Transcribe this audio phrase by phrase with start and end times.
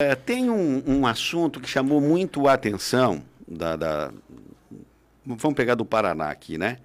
[0.00, 4.12] É, tem um, um, assunto que chamou muito a atenção da, da,
[5.26, 6.78] Vamos pegar do Paraná aqui, né?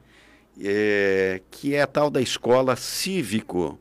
[0.60, 3.78] É, que é a tal da escola cívico,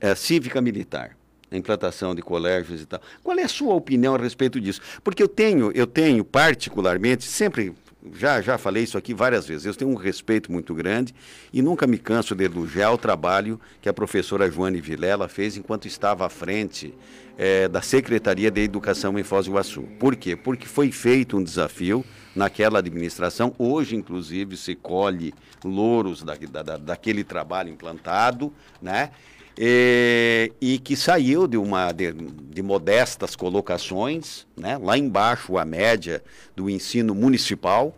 [0.00, 1.14] é, cívica militar
[1.50, 2.98] a implantação de colégios e tal.
[3.22, 4.80] Qual é a sua opinião a respeito disso?
[5.02, 7.74] Porque eu tenho, eu tenho particularmente, sempre
[8.12, 9.64] já, já falei isso aqui várias vezes.
[9.64, 11.14] Eu tenho um respeito muito grande
[11.52, 15.86] e nunca me canso de elogiar o trabalho que a professora Joane Vilela fez enquanto
[15.86, 16.94] estava à frente
[17.38, 19.82] é, da Secretaria de Educação em Foz do Iguaçu.
[19.98, 20.36] Por quê?
[20.36, 23.54] Porque foi feito um desafio naquela administração.
[23.58, 25.32] Hoje, inclusive, se colhe
[25.64, 28.52] louros da, da, daquele trabalho implantado,
[28.82, 29.10] né?
[29.56, 36.24] E, e, que saiu de uma de, de, modestas colocações, né, lá embaixo a média
[36.56, 37.96] do ensino municipal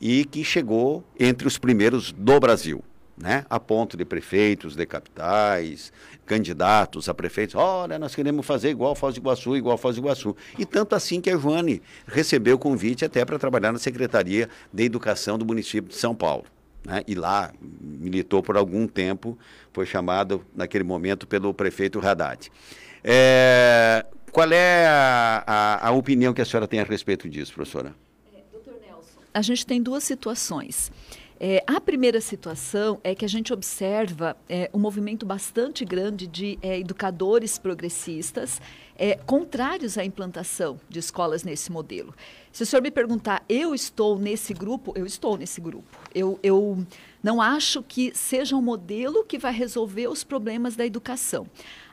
[0.00, 2.82] e que chegou entre os primeiros do Brasil,
[3.16, 5.92] né, a ponto de prefeitos de capitais,
[6.26, 10.36] candidatos a prefeitos, olha, nós queremos fazer igual Foz do Iguaçu, igual Foz do Iguaçu.
[10.58, 14.84] E tanto assim que a Joane recebeu o convite até para trabalhar na Secretaria de
[14.84, 16.44] Educação do município de São Paulo
[16.86, 19.36] né, e lá militou por algum tempo,
[19.72, 22.50] foi chamado naquele momento pelo prefeito Haddad.
[23.02, 27.94] É, qual é a, a, a, opinião que a senhora tem a respeito disso, professora?
[29.36, 30.90] A gente tem duas situações.
[31.38, 36.58] É, a primeira situação é que a gente observa é, um movimento bastante grande de
[36.62, 38.62] é, educadores progressistas
[38.96, 42.14] é, contrários à implantação de escolas nesse modelo.
[42.50, 45.98] Se o senhor me perguntar, eu estou nesse grupo, eu estou nesse grupo.
[46.14, 46.78] Eu, eu
[47.22, 51.46] não acho que seja um modelo que vai resolver os problemas da educação.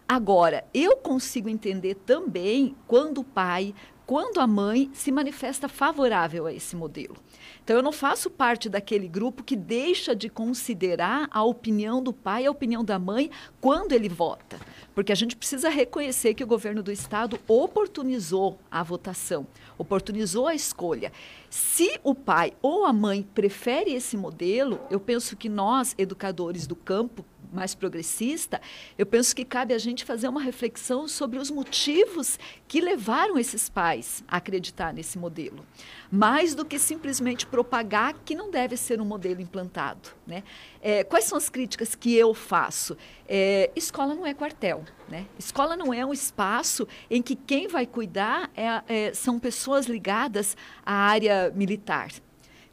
[0.08, 3.73] Agora, eu consigo entender também quando o pai,
[4.06, 7.16] quando a mãe se manifesta favorável a esse modelo.
[7.64, 12.44] Então, eu não faço parte daquele grupo que deixa de considerar a opinião do pai
[12.44, 14.60] e a opinião da mãe quando ele vota.
[14.94, 20.54] Porque a gente precisa reconhecer que o governo do estado oportunizou a votação, oportunizou a
[20.54, 21.12] escolha.
[21.50, 26.76] Se o pai ou a mãe prefere esse modelo, eu penso que nós, educadores do
[26.76, 28.61] campo, mais progressista,
[28.97, 33.69] eu penso que cabe a gente fazer uma reflexão sobre os motivos que levaram esses
[33.69, 35.65] pais a acreditar nesse modelo.
[36.11, 40.09] Mais do que simplesmente propagar que não deve ser um modelo implantado.
[40.25, 40.43] Né?
[40.81, 42.97] É, quais são as críticas que eu faço?
[43.27, 44.83] É, escola não é quartel.
[45.08, 45.25] Né?
[45.37, 50.58] Escola não é um espaço em que quem vai cuidar é, é são pessoas ligadas
[50.85, 52.09] à área militar.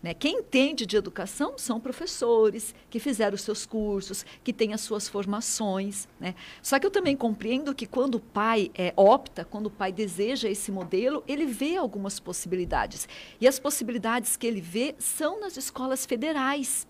[0.02, 0.14] Né?
[0.14, 5.08] Quem entende de educação são professores que fizeram os seus cursos, que têm as suas
[5.08, 6.08] formações.
[6.18, 6.34] Né?
[6.62, 10.48] Só que eu também compreendo que quando o pai é, opta, quando o pai deseja
[10.48, 13.08] esse modelo, ele vê algumas possibilidades.
[13.40, 16.86] E as possibilidades que ele vê são nas escolas federais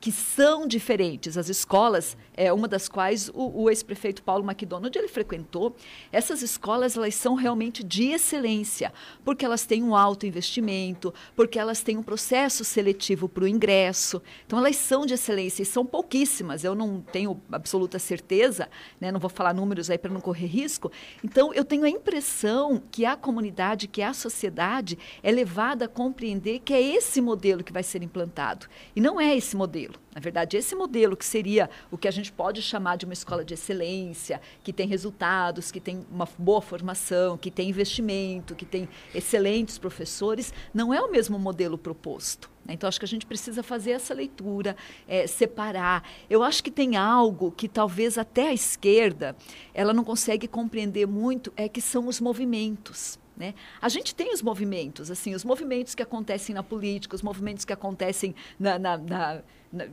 [0.00, 1.36] que são diferentes.
[1.36, 5.76] As escolas, é uma das quais o, o ex-prefeito Paulo McDonald ele frequentou,
[6.10, 11.82] essas escolas elas são realmente de excelência, porque elas têm um alto investimento, porque elas
[11.82, 14.22] têm um processo seletivo para o ingresso.
[14.46, 16.64] Então elas são de excelência e são pouquíssimas.
[16.64, 19.12] Eu não tenho absoluta certeza, né?
[19.12, 20.90] não vou falar números aí para não correr risco.
[21.22, 26.60] Então eu tenho a impressão que a comunidade, que a sociedade é levada a compreender
[26.60, 28.66] que é esse modelo que vai ser implantado
[28.96, 30.00] e não é esse modelo modelo.
[30.14, 33.44] Na verdade, esse modelo que seria o que a gente pode chamar de uma escola
[33.44, 38.88] de excelência, que tem resultados, que tem uma boa formação, que tem investimento, que tem
[39.14, 42.50] excelentes professores, não é o mesmo modelo proposto.
[42.68, 44.76] Então, acho que a gente precisa fazer essa leitura,
[45.08, 46.04] é, separar.
[46.28, 49.34] Eu acho que tem algo que talvez até a esquerda
[49.74, 53.18] ela não consegue compreender muito, é que são os movimentos.
[53.40, 53.54] Né?
[53.80, 57.72] A gente tem os movimentos, assim, os movimentos que acontecem na política, os movimentos que
[57.72, 59.42] acontecem na, na, na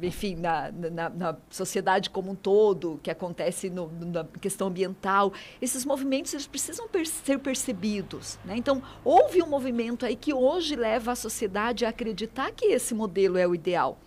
[0.03, 5.31] enfim, na, na, na, sociedade como um todo, que acontece no, na questão ambiental,
[5.61, 8.37] esses movimentos eles precisam per ser percebidos.
[8.43, 8.57] Né?
[8.57, 13.37] Então, houve um movimento aí que hoje leva a sociedade a acreditar que esse modelo
[13.37, 13.97] é o ideal.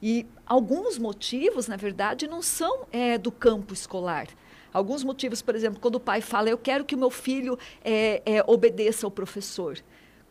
[0.00, 4.28] E alguns motivos, na verdade, não são é, do campo escolar.
[4.76, 8.20] Alguns motivos, por exemplo, quando o pai fala, eu quero que o meu filho é,
[8.26, 9.78] é, obedeça ao professor.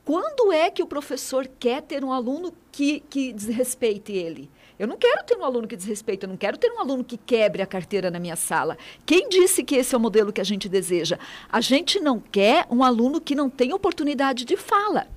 [0.04, 4.48] Quando é que o professor quer ter um aluno que, que desrespeite ele?
[4.78, 7.18] Eu não quero ter um aluno que desrespeita, eu não quero ter um aluno que
[7.18, 8.78] quebre a carteira na minha sala.
[9.04, 11.18] Quem disse que esse é o modelo que a gente deseja?
[11.52, 15.08] A gente não quer um aluno que não tem oportunidade de fala.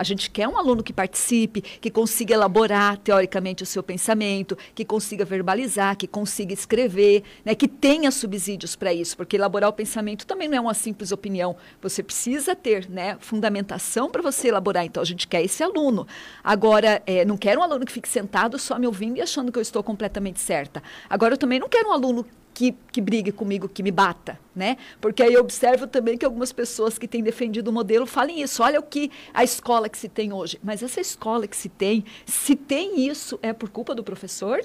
[0.00, 4.82] A gente quer um aluno que participe, que consiga elaborar teoricamente o seu pensamento, que
[4.82, 10.26] consiga verbalizar, que consiga escrever, né, que tenha subsídios para isso, porque elaborar o pensamento
[10.26, 11.54] também não é uma simples opinião.
[11.82, 14.86] Você precisa ter né, fundamentação para você elaborar.
[14.86, 16.06] Então, a gente quer esse aluno.
[16.42, 19.58] Agora, é, não quero um aluno que fique sentado só me ouvindo e achando que
[19.58, 20.82] eu estou completamente certa.
[21.10, 24.76] Agora, eu também não quero um aluno que, que brigue comigo, que me bata, né?
[25.00, 28.62] Porque aí eu observo também que algumas pessoas que têm defendido o modelo falem isso.
[28.62, 30.58] Olha o que a escola que se tem hoje.
[30.62, 34.60] Mas essa escola que se tem, se tem isso, é por culpa do professor?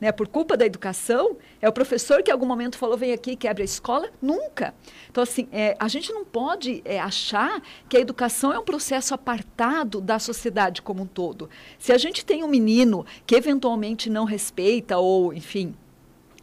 [0.00, 3.36] Né, por culpa da educação, é o professor que em algum momento falou, vem aqui
[3.36, 4.08] quebra a escola?
[4.22, 4.72] Nunca.
[5.10, 9.12] Então, assim, é, a gente não pode é, achar que a educação é um processo
[9.12, 11.50] apartado da sociedade como um todo.
[11.78, 15.74] Se a gente tem um menino que eventualmente não respeita ou, enfim,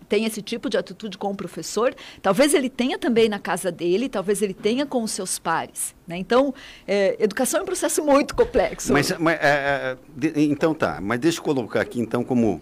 [0.07, 4.09] tem esse tipo de atitude com o professor, talvez ele tenha também na casa dele,
[4.09, 5.95] talvez ele tenha com os seus pares.
[6.07, 6.17] Né?
[6.17, 6.53] Então,
[6.87, 8.93] é, educação é um processo muito complexo.
[8.93, 12.61] Mas, mas é, é então tá, mas deixa eu colocar aqui então como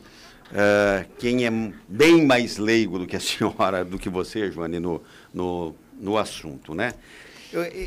[0.54, 1.52] é, quem é
[1.88, 5.02] bem mais leigo do que a senhora, do que você, Joane, no,
[5.34, 6.94] no, no assunto, né?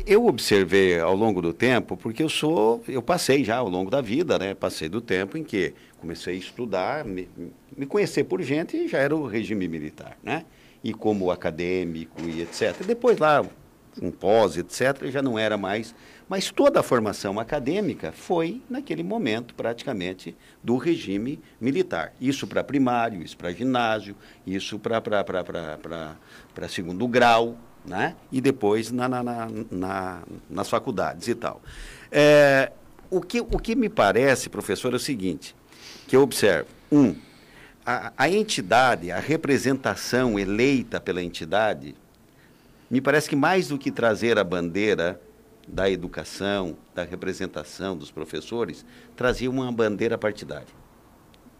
[0.07, 4.01] Eu, observei ao longo do tempo, porque eu sou, eu passei já ao longo da
[4.01, 4.55] vida, né?
[4.55, 7.29] Passei do tempo em que comecei a estudar, me,
[7.77, 10.45] me conhecer por gente e já era o regime militar, né?
[10.83, 12.83] E como acadêmico e etc.
[12.83, 13.45] Depois lá,
[14.01, 15.93] um pós, etc., já não era mais.
[16.27, 22.13] Mas toda a formação acadêmica foi, naquele momento, praticamente, do regime militar.
[22.19, 24.15] Isso para primário, isso para ginásio,
[24.47, 25.03] isso para
[26.67, 28.15] segundo grau, né?
[28.31, 29.23] e depois na, na,
[29.71, 31.61] na, nas faculdades e tal.
[32.11, 32.71] É,
[33.09, 35.55] o, que, o que me parece, professor, é o seguinte:
[36.07, 36.67] que eu observo.
[36.91, 37.15] Um,
[37.85, 41.95] a, a entidade, a representação eleita pela entidade,
[42.89, 45.19] me parece que mais do que trazer a bandeira
[45.67, 48.83] da educação, da representação dos professores,
[49.15, 50.79] trazia uma bandeira partidária.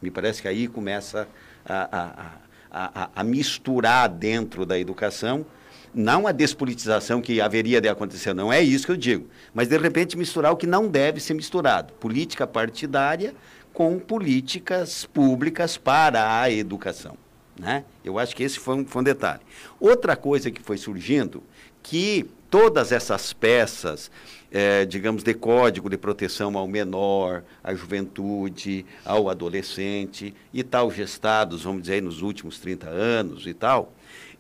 [0.02, 1.28] Me parece que aí começa
[1.66, 2.40] a,
[2.72, 5.46] a, a, a, misturar dentro da educação,
[5.94, 9.78] não a despolitização que haveria de acontecer, não é isso que eu digo, mas de
[9.78, 11.94] repente misturar o que não deve ser misturado.
[11.94, 13.34] Política partidária
[13.74, 17.18] com políticas públicas para a educação.
[17.58, 17.84] Né?
[18.04, 19.42] Eu acho que esse foi um, foi um detalhe.
[19.80, 21.44] Outra coisa que foi surgindo,
[21.84, 24.10] que todas essas peças,
[24.52, 31.64] é, digamos, de código de proteção ao menor, à juventude, ao adolescente e tal, gestados,
[31.64, 33.94] vamos dizer, nos últimos 30 anos e tal,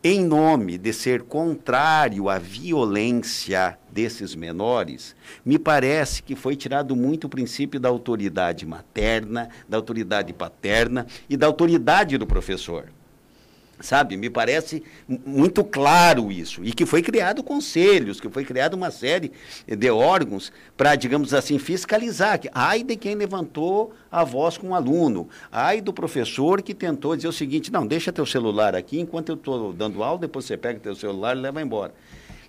[0.03, 7.25] em nome de ser contrário à violência desses menores, me parece que foi tirado muito
[7.25, 12.89] o princípio da autoridade materna, da autoridade paterna e da autoridade do professor.
[13.81, 16.63] Sabe, me parece muito claro isso.
[16.65, 19.31] E que foi criado conselhos, que foi criada uma série
[19.65, 22.41] de órgãos para, digamos assim, fiscalizar.
[22.53, 25.29] Ai de quem levantou a voz com o aluno.
[25.49, 29.35] Ai do professor que tentou dizer o seguinte: não, deixa teu celular aqui enquanto eu
[29.35, 31.93] estou dando aula, depois você pega teu celular e leva embora.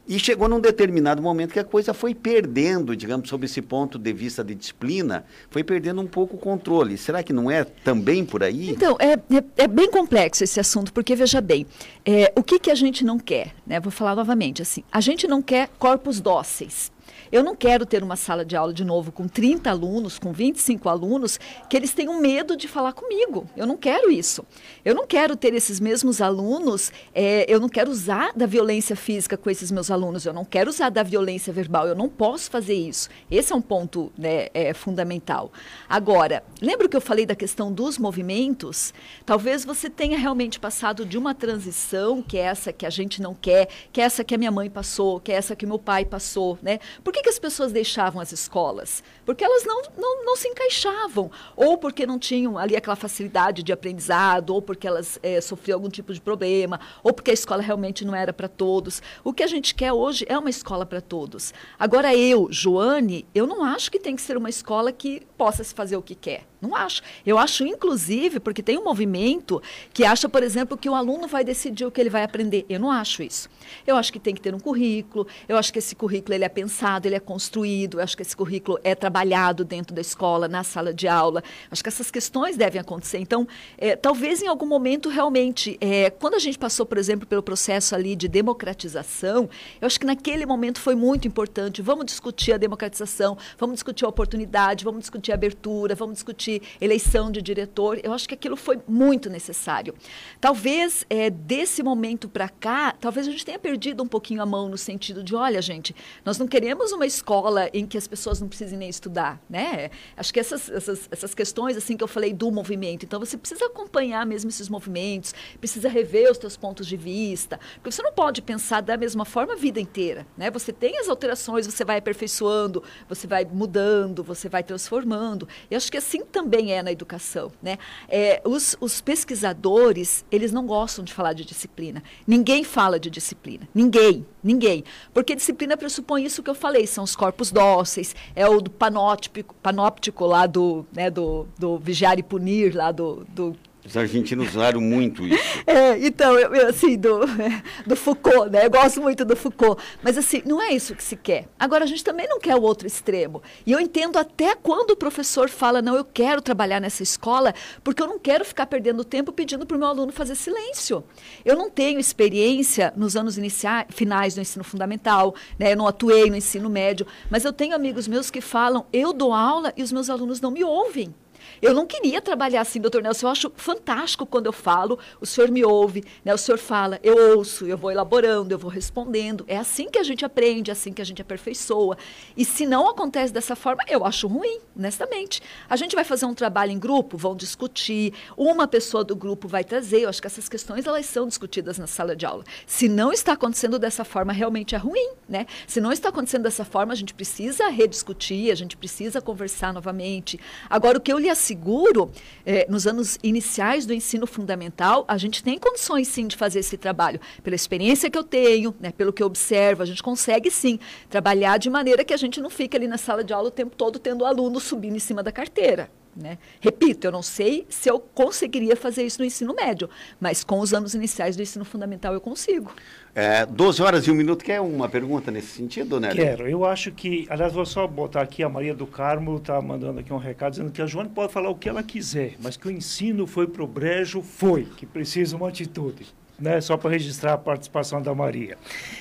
[0.09, 4.13] E chegou num determinado momento que a coisa foi perdendo, digamos, sob esse ponto de
[4.13, 6.99] vista de disciplina, foi perdendo um pouco o controle.
[6.99, 8.71] Será que não é também por aí?
[8.71, 11.67] Então, é, é, é bem complexo esse assunto, porque veja bem,
[12.05, 13.55] é, o que, que a gente não quer?
[13.67, 13.79] Né?
[13.79, 16.91] Vou falar novamente assim: a gente não quer corpos dóceis.
[17.31, 20.89] Eu não quero ter uma sala de aula de novo com 30 alunos, com 25
[20.89, 23.47] alunos, que eles tenham medo de falar comigo.
[23.57, 24.45] Eu não quero isso.
[24.85, 29.37] Eu não quero ter esses mesmos alunos, é, eu não quero usar da violência física
[29.37, 32.75] com esses meus alunos, eu não quero usar da violência verbal, eu não posso fazer
[32.75, 33.09] isso.
[33.31, 35.53] Esse é um ponto né, é, fundamental.
[35.89, 38.93] Agora, lembra que eu falei da questão dos movimentos?
[39.25, 43.35] Talvez você tenha realmente passado de uma transição, que é essa que a gente não
[43.35, 46.05] quer, que é essa que a minha mãe passou, que é essa que meu pai
[46.05, 46.79] passou, né?
[47.03, 49.03] Porque que, que as pessoas deixavam as escolas?
[49.25, 53.73] Porque elas não, não, não se encaixavam, ou porque não tinham ali aquela facilidade de
[53.73, 58.05] aprendizado, ou porque elas é, sofriam algum tipo de problema, ou porque a escola realmente
[58.05, 59.03] não era para todos.
[59.23, 61.53] O que a gente quer hoje é uma escola para todos.
[61.79, 65.75] Agora, eu, Joane, eu não acho que tem que ser uma escola que possa se
[65.75, 66.50] fazer o que quer.
[66.61, 67.03] Não acho.
[67.25, 69.63] Eu acho, inclusive, porque tem um movimento
[69.95, 72.67] que acha, por exemplo, que o aluno vai decidir o que ele vai aprender.
[72.69, 73.49] Eu não acho isso.
[73.87, 76.49] Eu acho que tem que ter um currículo, eu acho que esse currículo ele é
[76.49, 80.63] pensado, ele é construído, eu acho que esse currículo é trabalhado dentro da escola, na
[80.63, 81.43] sala de aula.
[81.71, 83.19] Acho que essas questões devem acontecer.
[83.19, 83.49] Então,
[83.79, 87.95] é, talvez em algum momento, realmente, é, quando a gente passou, por exemplo, pelo processo
[87.95, 89.49] ali de democratização,
[89.81, 91.81] eu acho que naquele momento foi muito importante.
[91.81, 96.50] Vamos discutir a democratização, vamos discutir a oportunidade, vamos discutir a abertura, vamos discutir
[96.81, 98.01] eleição de diretor.
[98.03, 99.95] Eu acho que aquilo foi muito necessário.
[100.41, 104.69] Talvez é, desse momento para cá, talvez a gente tenha perdido um pouquinho a mão
[104.69, 108.49] no sentido de, olha, gente, nós não queremos uma escola em que as pessoas não
[108.49, 109.91] precisem nem estudar, né?
[110.17, 113.67] Acho que essas, essas, essas questões assim que eu falei do movimento, então você precisa
[113.67, 118.43] acompanhar mesmo esses movimentos, precisa rever os seus pontos de vista, porque você não pode
[118.43, 120.51] pensar da mesma forma a vida inteira, né?
[120.51, 125.49] Você tem as alterações, você vai aperfeiçoando, você vai mudando, você vai transformando.
[125.71, 127.53] E acho que assim também também é na educação.
[127.63, 127.77] Né?
[128.09, 132.03] É, os, os pesquisadores, eles não gostam de falar de disciplina.
[132.27, 133.69] Ninguém fala de disciplina.
[133.75, 134.83] Ninguém, ninguém.
[135.13, 139.55] Porque disciplina pressupõe isso que eu falei, são os corpos dóceis, é o do panóptico,
[139.63, 143.55] panóptico lá do, né, do, do vigiar e punir, lá do, do
[143.91, 145.41] os argentinos usaram muito isso.
[145.67, 147.21] É, então, eu, eu, assim, do,
[147.87, 148.67] do Foucault, né?
[148.67, 149.81] Eu gosto muito do Foucault.
[150.03, 151.47] Mas, assim, não é isso que se quer.
[151.59, 153.41] Agora, a gente também não quer o outro extremo.
[153.65, 157.55] E eu entendo até quando o professor fala, não, eu quero trabalhar nessa escola,
[157.85, 161.05] porque eu não quero ficar perdendo tempo pedindo para o meu aluno fazer silêncio.
[161.45, 165.73] Eu não tenho experiência nos anos iniciais, finais do ensino fundamental, né?
[165.73, 169.33] Eu não atuei no ensino médio, mas eu tenho amigos meus que falam, eu dou
[169.33, 171.15] aula e os meus alunos não me ouvem.
[171.61, 173.27] Eu não queria trabalhar assim, doutor Nelson.
[173.27, 176.35] Eu acho fantástico quando eu falo, o senhor me ouve, né?
[176.35, 179.45] o senhor fala, eu ouço, eu vou elaborando, eu vou respondendo.
[179.49, 181.97] É assim que a gente aprende, é assim que a gente aperfeiçoa.
[182.37, 185.43] E se não acontece dessa forma, eu acho ruim, honestamente.
[185.69, 189.65] A gente vai fazer um trabalho em grupo, vão discutir, uma pessoa do grupo vai
[189.65, 190.03] trazer.
[190.03, 192.45] Eu acho que essas questões elas são discutidas na sala de aula.
[192.67, 195.47] Se não está acontecendo dessa forma, realmente é ruim, né?
[195.67, 200.39] Se não está acontecendo dessa forma, a gente precisa rediscutir, a gente precisa conversar novamente.
[200.69, 202.11] Agora, o que eu lhe assino seguro,
[202.47, 206.77] eh, nos anos iniciais do ensino fundamental, a gente tem condições sim de fazer esse
[206.77, 207.21] trabalho.
[207.43, 211.59] Pela experiência que eu tenho, né, pelo que eu observo, a gente consegue sim trabalhar
[211.59, 213.99] de maneira que a gente não fique ali na sala de aula o tempo todo
[213.99, 215.91] tendo o aluno subindo em cima da carteira.
[216.17, 216.39] Né?
[216.61, 219.89] Repito, eu não sei se eu conseguiria fazer isso no ensino médio,
[220.21, 222.73] mas com os anos iniciais do ensino fundamental eu consigo.
[223.15, 226.13] É, 12 horas e um minuto, quer uma pergunta nesse sentido, né?
[226.13, 226.49] Quero.
[226.49, 230.13] Eu acho que, aliás, vou só botar aqui, a Maria do Carmo está mandando aqui
[230.13, 232.71] um recado dizendo que a Joana pode falar o que ela quiser, mas que o
[232.71, 236.07] ensino foi para o brejo, foi, que precisa uma atitude
[236.41, 238.57] né, só para registrar a participação da Maria.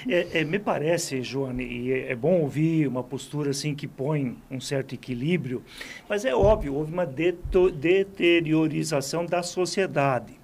[0.08, 4.36] É, é, me parece, Joane, e é, é, bom ouvir uma postura assim que põe
[4.52, 5.64] um certo equilíbrio,
[6.08, 10.38] mas é óbvio, houve uma deteriorização da sociedade.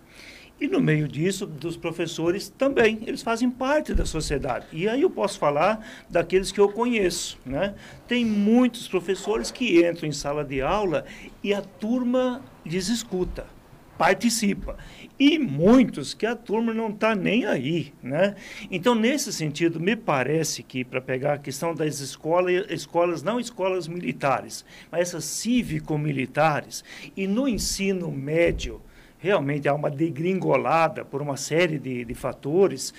[0.59, 4.67] E no meio disso, dos professores também, eles fazem parte da sociedade.
[4.71, 7.37] E aí eu posso falar daqueles que eu conheço.
[7.45, 7.75] Né?
[8.07, 11.03] Tem muitos professores que entram em sala de aula
[11.43, 13.45] e a turma lhes escuta
[13.97, 14.77] participa.
[15.17, 17.93] E muitos que a turma não está nem aí.
[18.03, 18.35] Né?
[18.69, 23.87] Então, nesse sentido, me parece que, para pegar a questão das escolas, escolas, não escolas
[23.87, 26.83] militares, mas essas cívico-militares,
[27.15, 28.81] e no ensino médio,
[29.17, 32.93] realmente há uma degringolada por uma série de, de fatores.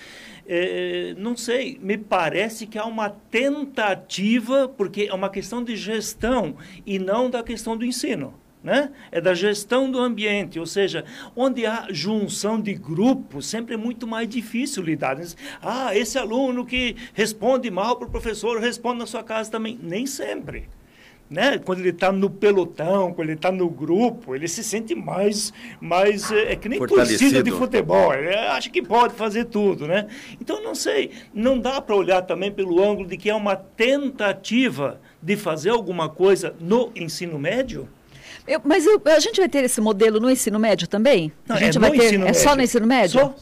[0.49, 6.57] É, não sei, me parece que há uma tentativa, porque é uma questão de gestão
[6.87, 8.33] e não da questão do ensino
[8.67, 8.91] né?
[9.13, 11.05] é da gestão do ambiente, ou seja,
[11.37, 15.17] onde há junção de grupos, sempre é muito mais difícil lidar.
[15.63, 19.79] Ah, esse aluno que responde mal para o professor, responde na sua casa também.
[19.81, 20.69] Nem sempre.
[21.31, 21.59] Né?
[21.59, 26.33] Quando ele está no pelotão, quando ele está no grupo, ele se sente mais, mais
[26.33, 28.13] é, é que nem torcida de futebol.
[28.15, 30.09] Ele acha que pode fazer tudo, né?
[30.41, 35.01] Então não sei, não dá para olhar também pelo ângulo de que é uma tentativa
[35.23, 37.89] de fazer alguma coisa no ensino médio.
[38.47, 41.33] Eu, mas eu, a gente vai ter esse modelo no ensino médio também?
[41.47, 42.21] Não, a gente é vai ter.
[42.21, 43.21] É só no ensino médio?
[43.21, 43.35] Só.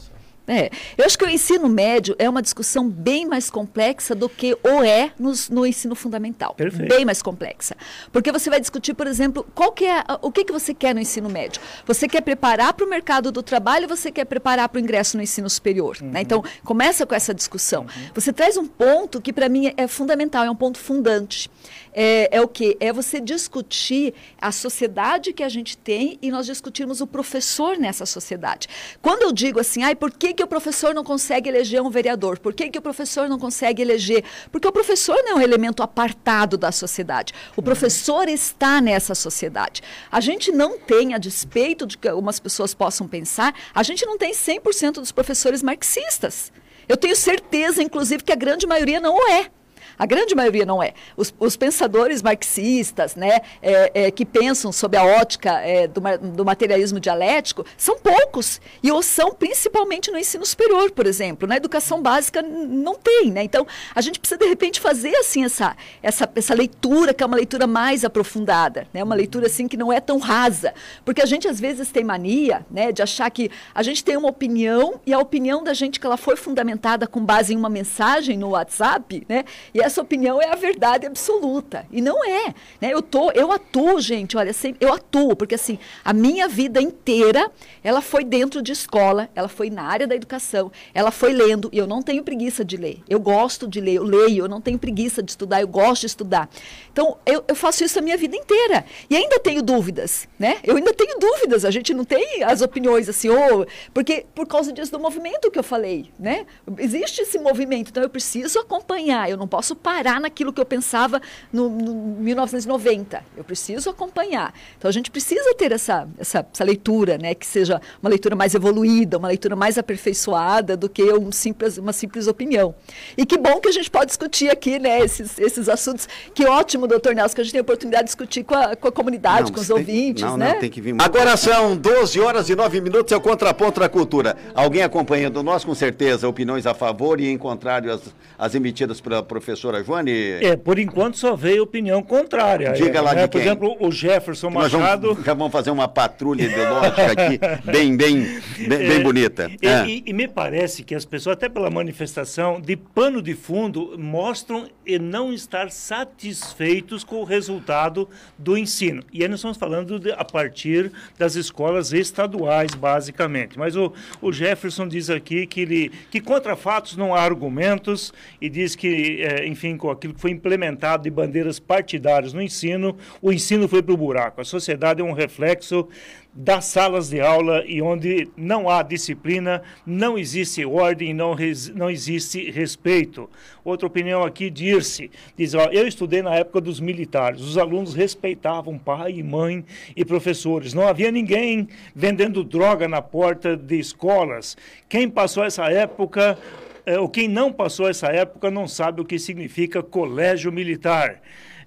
[0.47, 4.55] É, eu acho que o ensino médio é uma discussão bem mais complexa do que
[4.63, 6.55] o é no, no ensino fundamental.
[6.55, 6.89] Perfeito.
[6.89, 7.75] Bem mais complexa.
[8.13, 11.01] Porque você vai discutir, por exemplo, qual que é, o que, que você quer no
[11.01, 11.63] ensino médio.
[11.87, 15.17] Você quer preparar para o mercado do trabalho ou você quer preparar para o ingresso
[15.17, 15.97] no ensino superior?
[16.01, 16.07] Né?
[16.07, 16.13] Uhum.
[16.13, 16.21] Né?
[16.21, 17.83] Então, começa com essa discussão.
[17.83, 18.11] Uhum.
[18.15, 21.51] Você traz um ponto que, para mim, é fundamental, é um ponto fundante.
[21.95, 22.77] É, é o que?
[22.81, 28.05] É você discutir a sociedade que a gente tem e nós discutirmos o professor nessa
[28.05, 28.69] sociedade.
[29.01, 32.39] Quando eu digo assim, ai, por que que, o professor não consegue eleger um vereador?
[32.39, 34.25] Por que, que o professor não consegue eleger?
[34.51, 37.33] Porque o professor não é um elemento apartado da sociedade.
[37.57, 39.81] O professor está nessa sociedade.
[40.11, 44.19] A gente não tem, a despeito de que algumas pessoas possam pensar, a gente não
[44.19, 46.53] tem 100% dos professores marxistas.
[46.89, 49.51] Eu tenho certeza, inclusive, que a grande maioria não o é.
[49.99, 50.93] A grande maioria não é.
[51.17, 56.01] Os, os pensadores marxistas, né, é, é, que pensam sob a ótica é, do,
[56.35, 58.61] do, materialismo dialético, são poucos.
[58.83, 61.49] E ou são principalmente no ensino superior, por exemplo.
[61.49, 63.31] Na educação básica não tem.
[63.31, 63.45] Né?
[63.45, 67.37] Então, a gente precisa, de repente, fazer assim, essa, essa, essa leitura, que é uma
[67.37, 69.03] leitura mais aprofundada, né?
[69.03, 70.75] uma leitura assim, que não é tão rasa.
[71.05, 74.29] Porque a gente, às vezes, tem mania né, de achar que a gente tem uma
[74.29, 78.37] opinião e a opinião da gente que ela foi fundamentada com base em uma mensagem
[78.37, 79.45] no WhatsApp, né?
[79.73, 81.87] E essa opinião é a verdade absoluta.
[81.93, 82.55] E não é.
[82.81, 82.93] Né?
[82.93, 84.51] Eu, tô, eu atuo, gente, olha,
[84.81, 87.51] eu atuo, porque assim, a minha vida inteira,
[87.83, 91.79] ela foi dentro de escola, ela foi na área da educação, ela foi lendo, e
[91.79, 93.03] eu não tenho preguiça de ler.
[93.09, 96.07] Eu gosto de ler, eu leio, eu não tenho preguiça de estudar, eu gosto de
[96.07, 96.49] estudar.
[96.93, 98.85] Então, eu, eu faço isso a minha vida inteira.
[99.11, 100.59] E ainda tenho dúvidas, né?
[100.65, 104.73] Eu ainda tenho dúvidas, a gente não tem as opiniões assim, oh, porque por causa
[104.73, 106.47] disso do movimento que eu falei, né?
[106.79, 111.21] Existe esse movimento, então eu preciso acompanhar, eu não posso parar naquilo que eu pensava
[111.53, 113.23] no, no 1990.
[113.37, 114.53] Eu preciso acompanhar.
[114.79, 117.35] Então a gente precisa ter essa, essa, essa, leitura, né?
[117.35, 121.93] Que seja uma leitura mais evoluída, uma leitura mais aperfeiçoada do que um simples, uma
[121.93, 122.75] simples opinião.
[123.17, 125.01] E que bom que a gente pode discutir aqui, né?
[125.01, 126.09] Esses, esses assuntos.
[126.35, 128.89] Que ótimo, doutor Nelson, que a gente tem a oportunidade de discutir com a, com
[128.89, 130.55] a comunidade, não, com os tem, ouvintes, não, né?
[130.55, 131.05] Não, tem que vir muito.
[131.05, 134.37] Agora são 12 horas e 9 minutos, é o contraponto da cultura.
[134.55, 138.01] Alguém acompanhando nós, com certeza, opiniões a favor e em contrário às,
[138.39, 140.13] às emitidas pela professora Joane?
[140.41, 142.73] É, por enquanto só veio opinião contrária.
[142.73, 143.23] Diga é, lá né?
[143.23, 143.49] de Por quem?
[143.49, 145.09] exemplo, o Jefferson Machado...
[145.09, 147.39] Vamos, já vamos fazer uma patrulha ideológica aqui,
[147.71, 149.51] bem, bem, bem, bem é, bonita.
[149.61, 149.87] E, é.
[149.87, 154.69] e, e me parece que as pessoas, até pela manifestação, de pano de fundo, mostram
[154.87, 159.03] e não estar satisfeitos com o resultado do ensino.
[159.13, 163.59] E aí nós estamos falando de, a partir das escolas estaduais, basicamente.
[163.59, 168.49] Mas o, o Jefferson diz aqui que, ele, que contra fatos não há argumentos e
[168.49, 173.33] diz que, é, enfim, com aquilo que foi implementado de bandeiras partidárias no ensino, o
[173.33, 174.41] ensino foi para o buraco.
[174.41, 175.89] A sociedade é um reflexo
[176.35, 181.37] das salas de aula e onde não há disciplina, não existe ordem, não,
[181.75, 183.31] não existe respeito.
[183.65, 188.77] Outra opinião aqui, Dirce, diz, ó, eu estudei na época dos militares, os alunos respeitavam
[188.77, 189.65] pai, mãe
[189.95, 194.57] e professores, não havia ninguém vendendo droga na porta de escolas.
[194.89, 196.37] Quem passou essa época,
[196.85, 201.21] é, ou quem não passou essa época, não sabe o que significa colégio militar.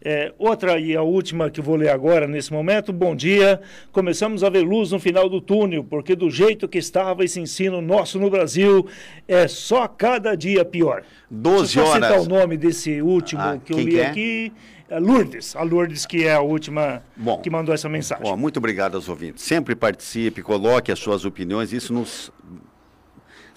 [0.03, 2.93] É, outra e a última que vou ler agora nesse momento.
[2.93, 3.61] Bom dia.
[3.91, 7.81] Começamos a ver luz no final do túnel, porque do jeito que estava esse ensino
[7.81, 8.87] nosso no Brasil,
[9.27, 11.03] é só cada dia pior.
[11.29, 11.93] 12 horas.
[11.93, 14.07] citar o nome desse último ah, que eu li que é?
[14.07, 14.53] aqui.
[14.89, 18.23] É Lourdes, a Lourdes que é a última bom, que mandou essa mensagem.
[18.23, 19.43] Bom, muito obrigado aos ouvintes.
[19.43, 22.31] Sempre participe, coloque as suas opiniões, isso nos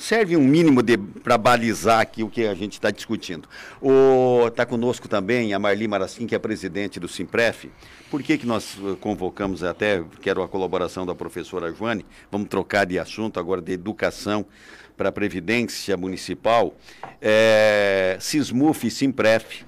[0.00, 0.80] serve um mínimo
[1.22, 3.46] para balizar aqui o que a gente está discutindo.
[4.48, 7.70] Está conosco também a Marli Marasquim, que é presidente do Simpref.
[8.10, 12.86] Por que, que nós eh, convocamos até, quero a colaboração da professora Joane, vamos trocar
[12.86, 14.46] de assunto agora de educação
[14.96, 16.74] para a Previdência Municipal.
[17.20, 19.64] É, Sismuf e Simpref,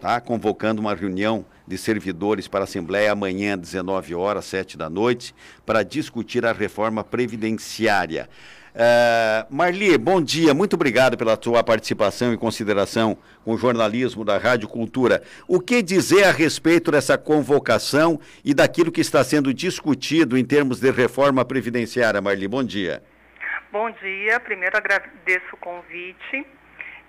[0.00, 0.20] tá?
[0.20, 5.34] convocando uma reunião de servidores para a Assembleia amanhã, 19 horas, 7 da noite,
[5.66, 8.28] para discutir a reforma previdenciária.
[8.74, 14.38] Uh, Marli, bom dia, muito obrigado pela tua participação e consideração com o jornalismo da
[14.38, 15.22] Rádio Cultura.
[15.46, 20.80] O que dizer a respeito dessa convocação e daquilo que está sendo discutido em termos
[20.80, 22.48] de reforma previdenciária, Marli?
[22.48, 23.02] Bom dia.
[23.70, 26.46] Bom dia, primeiro agradeço o convite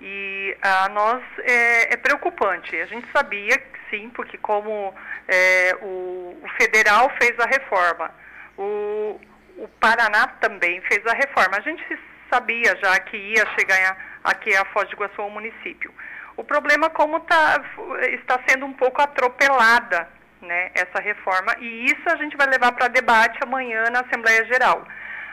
[0.01, 2.75] e a nós é, é preocupante.
[2.75, 4.93] A gente sabia sim, porque como
[5.29, 8.11] é, o, o federal fez a reforma,
[8.57, 9.17] o
[9.63, 11.57] o Paraná também fez a reforma.
[11.57, 11.83] A gente
[12.29, 15.93] sabia já que ia chegar aqui a Foz do Iguaçu ao município.
[16.35, 17.63] O problema é como tá,
[18.11, 20.09] está sendo um pouco atropelada
[20.41, 24.85] né, essa reforma, e isso a gente vai levar para debate amanhã na Assembleia Geral.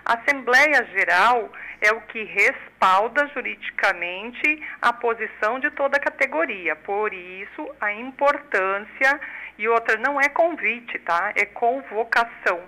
[0.04, 6.76] A Assembleia Geral é o que respalda juridicamente a posição de toda a categoria.
[6.76, 9.20] Por isso, a importância,
[9.58, 11.32] e outra, não é convite, tá?
[11.34, 12.60] É convocação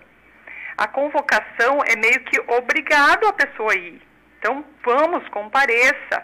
[0.77, 4.01] a convocação é meio que obrigado a pessoa ir.
[4.39, 6.23] Então, vamos, compareça.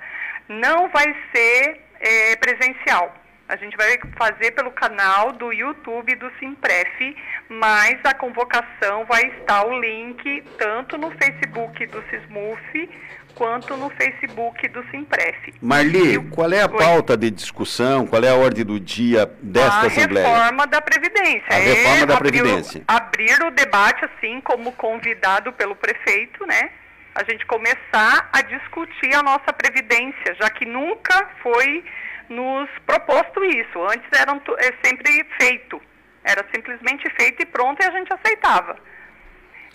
[0.48, 3.14] Não vai ser é, presencial.
[3.48, 7.16] A gente vai fazer pelo canal do YouTube do Simpref,
[7.48, 12.90] mas a convocação vai estar o link tanto no Facebook do Sismuf
[13.38, 15.54] quanto no Facebook do Simpref.
[15.62, 19.86] Marli, qual é a pauta de discussão, qual é a ordem do dia desta a
[19.86, 20.26] Assembleia?
[20.26, 21.46] A reforma da Previdência.
[21.48, 22.82] A reforma é da Previdência.
[22.88, 26.70] Abrir, abrir o debate, assim, como convidado pelo prefeito, né?
[27.14, 31.84] A gente começar a discutir a nossa Previdência, já que nunca foi
[32.28, 33.80] nos proposto isso.
[33.84, 35.80] Antes era é sempre feito.
[36.24, 38.76] Era simplesmente feito e pronto e a gente aceitava.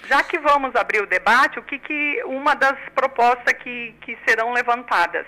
[0.05, 4.51] Já que vamos abrir o debate, o que, que uma das propostas que, que serão
[4.51, 5.25] levantadas?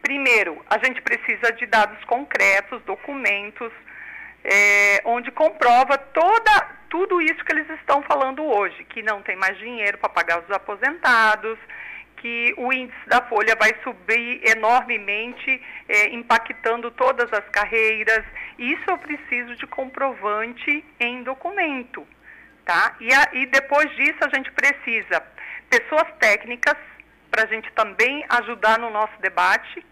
[0.00, 3.70] Primeiro, a gente precisa de dados concretos, documentos,
[4.42, 9.58] é, onde comprova toda, tudo isso que eles estão falando hoje, que não tem mais
[9.58, 11.58] dinheiro para pagar os aposentados,
[12.16, 18.24] que o índice da folha vai subir enormemente, é, impactando todas as carreiras.
[18.58, 22.06] Isso eu preciso de comprovante em documento.
[22.64, 22.96] Tá?
[22.98, 25.22] E, a, e depois disso a gente precisa
[25.68, 26.76] pessoas técnicas
[27.30, 29.84] para a gente também ajudar no nosso debate,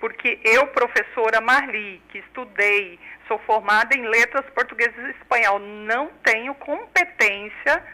[0.00, 6.54] porque eu, professora Marli, que estudei, sou formada em letras portuguesas e espanhol, não tenho
[6.54, 7.84] competência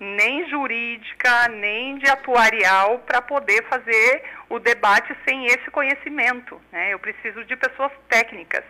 [0.00, 6.60] nem jurídica, nem de atuarial para poder fazer o debate sem esse conhecimento.
[6.72, 6.92] Né?
[6.92, 8.64] Eu preciso de pessoas técnicas.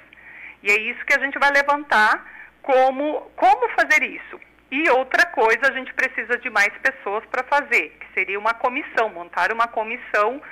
[0.62, 2.26] E é isso que a gente vai levantar
[2.62, 4.40] como, como fazer isso.
[4.70, 9.08] E outra coisa, a gente precisa de mais pessoas para fazer, que seria uma comissão,
[9.08, 10.42] montar uma comissão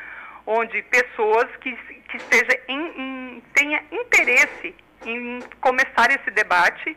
[0.46, 1.76] onde pessoas que,
[2.09, 4.74] que esteja em, em, tenha interesse
[5.05, 6.96] em começar esse debate.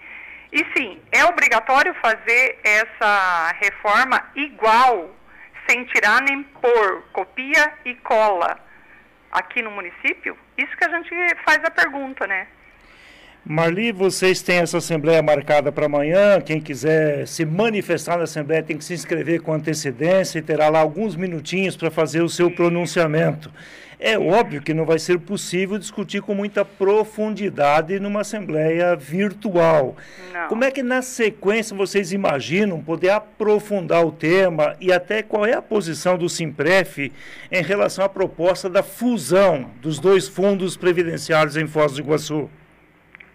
[0.52, 5.14] E sim, é obrigatório fazer essa reforma igual,
[5.68, 8.58] sem tirar nem pôr, copia e cola
[9.32, 10.38] aqui no município?
[10.58, 11.14] Isso que a gente
[11.46, 12.48] faz a pergunta, né?
[13.46, 16.42] Marli, vocês têm essa assembleia marcada para amanhã.
[16.42, 20.80] Quem quiser se manifestar na assembleia tem que se inscrever com antecedência e terá lá
[20.80, 23.50] alguns minutinhos para fazer o seu pronunciamento.
[24.02, 29.98] É óbvio que não vai ser possível discutir com muita profundidade numa assembleia virtual.
[30.32, 30.48] Não.
[30.48, 35.54] Como é que na sequência vocês imaginam poder aprofundar o tema e até qual é
[35.54, 37.12] a posição do Simpref
[37.52, 42.50] em relação à proposta da fusão dos dois fundos previdenciários em Foz do Iguaçu?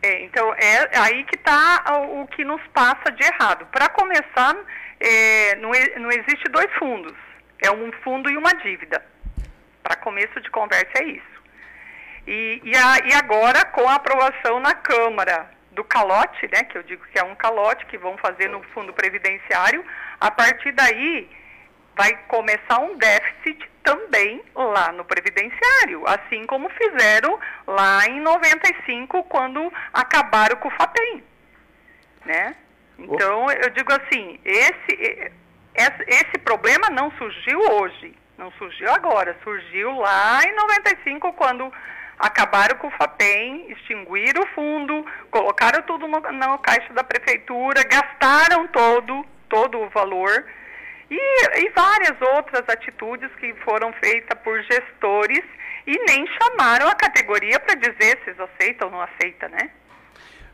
[0.04, 3.64] É, então, é aí que está o, que nos passa de errado.
[3.72, 4.54] Para começar,
[5.00, 5.70] é, não,
[6.02, 7.16] não existe dois fundos.
[7.58, 9.02] É um fundo e uma dívida.
[9.82, 11.34] Para começo de conversa é isso.
[12.26, 16.82] E, e, a, e, agora, com a aprovação na Câmara do calote, né, que eu
[16.82, 19.82] digo que é um calote que vão fazer no fundo previdenciário,
[20.20, 21.30] a partir daí
[21.96, 29.72] vai começar um déficit também lá no previdenciário, assim como fizeram lá em 95 quando
[29.92, 31.22] acabaram com o FAPEM,
[32.24, 32.56] né?
[32.98, 35.32] Então, eu digo assim, esse,
[36.06, 41.72] esse, problema não surgiu hoje, não surgiu agora, surgiu lá em 95 quando
[42.18, 48.68] acabaram com o FAPEM, extinguiram o fundo, colocaram tudo no, no caixa da prefeitura, gastaram
[48.68, 50.46] todo, todo o valor,
[51.10, 55.42] e, e várias outras atitudes que foram feitas por gestores
[55.86, 59.70] e nem chamaram a categoria para dizer se eles aceitam ou não aceitam, né?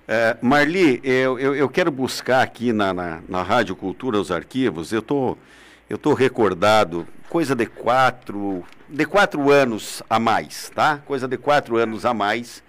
[0.09, 4.93] É, Marli, eu, eu, eu, quero buscar aqui na, na, na Rádio Cultura os arquivos,
[4.93, 5.39] eu tô,
[5.89, 10.99] eu tô recordado, coisa de quatro, de quatro anos a mais, tá?
[11.07, 12.61] Coisa de quatro anos a mais,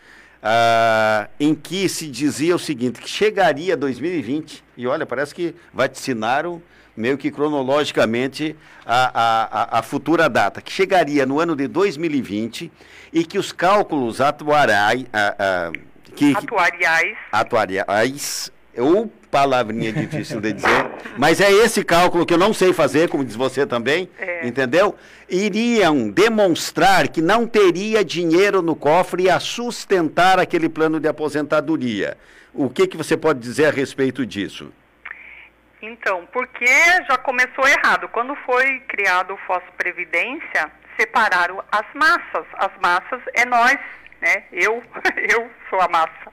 [0.44, 6.62] ah, em que se dizia o seguinte, que chegaria 2020, e olha, parece que vaticinaram
[7.02, 12.72] meio que cronologicamente a, a, a, futura data, que chegaria no ano de 2020
[13.12, 15.06] e que os cálculos atuariais,
[16.16, 22.54] que, atuariais, atuariais ou palavrinha difícil de dizer, mas é esse cálculo que eu não
[22.54, 24.46] sei fazer, como diz você também, é.
[24.46, 24.94] entendeu?
[25.30, 32.18] Iriam demonstrar que não teria dinheiro no cofre a sustentar aquele plano de aposentadoria.
[32.54, 34.72] O que, que você pode dizer a respeito disso?
[35.82, 36.66] Então, porque
[37.10, 38.08] já começou errado.
[38.10, 42.46] Quando foi criado o Fosso Previdência, separaram as massas.
[42.54, 43.78] As massas é nós,
[44.22, 44.44] né?
[44.52, 44.84] Eu,
[45.30, 46.32] eu sou a massa.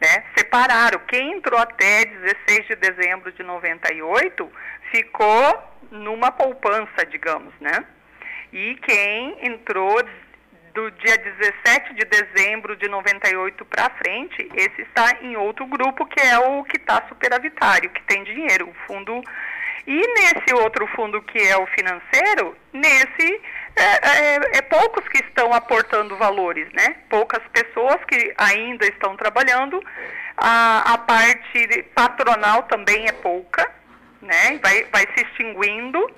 [0.00, 0.24] Né?
[0.36, 1.00] Separaram.
[1.08, 4.52] Quem entrou até 16 de dezembro de 98
[4.92, 7.84] ficou numa poupança, digamos, né?
[8.52, 9.98] E quem entrou
[10.78, 16.20] do dia 17 de dezembro de 98 para frente, esse está em outro grupo que
[16.20, 19.20] é o que está superavitário, que tem dinheiro, o fundo.
[19.84, 23.40] E nesse outro fundo que é o financeiro, nesse
[23.74, 26.94] é, é, é poucos que estão aportando valores, né?
[27.10, 29.82] Poucas pessoas que ainda estão trabalhando.
[30.36, 33.68] A, a parte patronal também é pouca,
[34.22, 34.60] né?
[34.62, 36.08] Vai, vai se extinguindo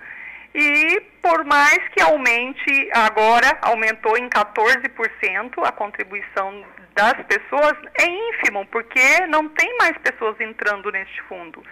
[0.54, 8.66] e por mais que aumente, agora aumentou em 14% a contribuição das pessoas, é ínfimo,
[8.66, 11.62] porque não tem mais pessoas entrando neste fundo.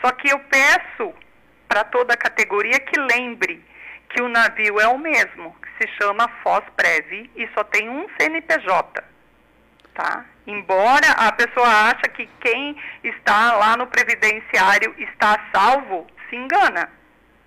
[0.00, 1.14] Só que eu peço
[1.68, 3.62] para toda a categoria que lembre
[4.08, 9.04] que o navio é o mesmo, que se chama Fosprev e só tem um CNPJ.
[9.94, 10.24] Tá?
[10.46, 16.88] Embora a pessoa ache que quem está lá no previdenciário está salvo, se engana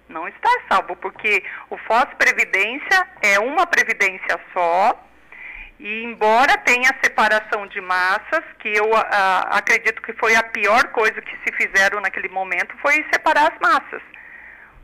[0.08, 5.00] não está salvo, porque o FOS Previdência é uma previdência só,
[5.80, 10.88] e embora tenha separação de massas, que eu a, ah, acredito que foi a pior
[10.90, 14.02] coisa que se fizeram naquele momento, foi separar as massas.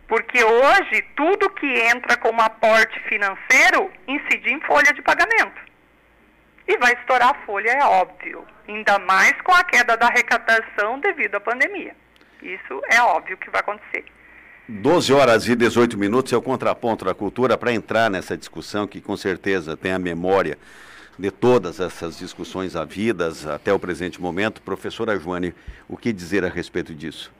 [0.07, 5.61] Porque hoje tudo que entra como aporte financeiro incide em folha de pagamento.
[6.67, 8.45] E vai estourar a folha, é óbvio.
[8.67, 11.95] Ainda mais com a queda da arrecadação devido à pandemia.
[12.41, 14.03] Isso é óbvio que vai acontecer.
[14.69, 19.01] 12 horas e 18 minutos é o contraponto da cultura para entrar nessa discussão que
[19.01, 20.57] com certeza tem a memória
[21.17, 24.61] de todas essas discussões havidas até o presente momento.
[24.61, 25.53] Professora Joane,
[25.89, 27.31] o que dizer a respeito disso?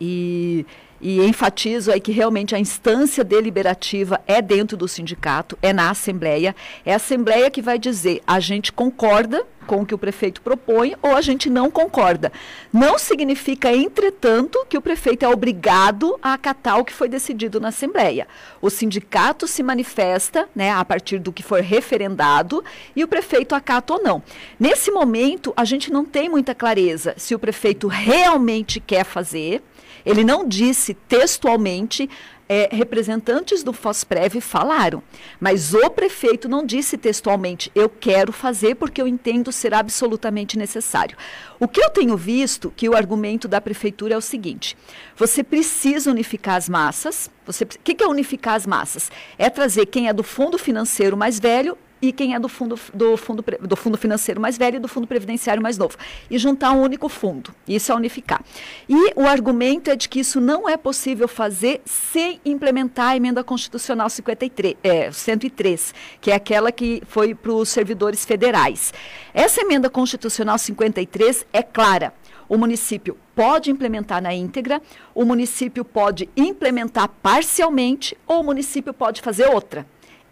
[0.00, 0.66] E,
[1.00, 6.54] e enfatizo aí que realmente a instância deliberativa é dentro do sindicato, é na Assembleia.
[6.84, 10.96] É a Assembleia que vai dizer a gente concorda com o que o prefeito propõe
[11.00, 12.32] ou a gente não concorda.
[12.72, 17.68] Não significa, entretanto, que o prefeito é obrigado a acatar o que foi decidido na
[17.68, 18.26] Assembleia.
[18.60, 22.64] O sindicato se manifesta né, a partir do que for referendado
[22.96, 24.20] e o prefeito acata ou não.
[24.58, 29.62] Nesse momento, a gente não tem muita clareza se o prefeito realmente quer fazer
[30.04, 32.08] ele não disse textualmente,
[32.52, 35.00] é, representantes do FOSPREV falaram,
[35.38, 41.16] mas o prefeito não disse textualmente, eu quero fazer porque eu entendo ser absolutamente necessário.
[41.60, 44.76] O que eu tenho visto, que o argumento da prefeitura é o seguinte,
[45.16, 47.52] você precisa unificar as massas, o
[47.84, 49.12] que, que é unificar as massas?
[49.38, 53.16] É trazer quem é do fundo financeiro mais velho e quem é do fundo, do,
[53.16, 55.96] fundo, do fundo financeiro mais velho e do fundo previdenciário mais novo.
[56.30, 57.54] E juntar um único fundo.
[57.66, 58.42] Isso é unificar.
[58.88, 63.44] E o argumento é de que isso não é possível fazer sem implementar a emenda
[63.44, 68.92] constitucional 53, é, 103, que é aquela que foi para os servidores federais.
[69.34, 72.14] Essa emenda constitucional 53 é clara.
[72.48, 74.82] O município pode implementar na íntegra,
[75.14, 79.86] o município pode implementar parcialmente ou o município pode fazer outra.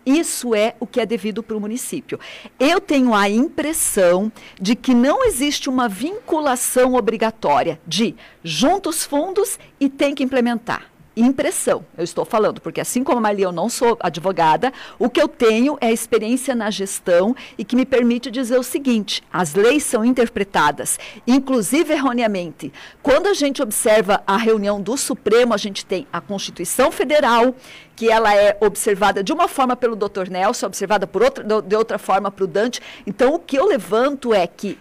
[0.09, 2.19] Isso é o que é devido para o município.
[2.59, 9.59] Eu tenho a impressão de que não existe uma vinculação obrigatória de junta os fundos
[9.79, 13.69] e tem que implementar impressão, eu estou falando, porque assim como a Marli, eu não
[13.69, 18.59] sou advogada, o que eu tenho é experiência na gestão e que me permite dizer
[18.59, 22.73] o seguinte: as leis são interpretadas, inclusive erroneamente.
[23.03, 27.55] Quando a gente observa a reunião do Supremo, a gente tem a Constituição Federal,
[27.97, 30.31] que ela é observada de uma forma pelo Dr.
[30.31, 32.81] Nelson, observada por outra, de outra forma para o Dante.
[33.05, 34.79] Então, o que eu levanto é que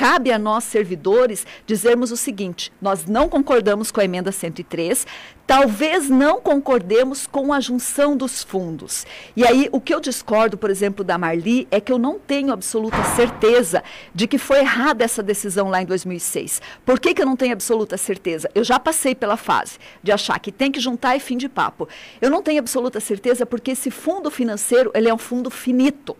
[0.00, 5.06] cabe a nós, servidores, dizermos o seguinte: nós não concordamos com a emenda 103,
[5.46, 9.06] talvez não concordemos com a junção dos fundos.
[9.36, 12.50] E aí, o que eu discordo, por exemplo, da Marli, é que eu não tenho
[12.50, 13.84] absoluta certeza
[14.14, 16.62] de que foi errada essa decisão lá em 2006.
[16.82, 18.50] Por que, que eu não tenho absoluta certeza?
[18.54, 21.86] Eu já passei pela fase de achar que tem que juntar e fim de papo.
[22.22, 26.16] Eu não tenho absoluta certeza porque esse fundo financeiro, ele é um fundo finito.